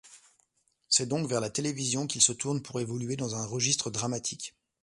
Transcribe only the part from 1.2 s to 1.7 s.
vers la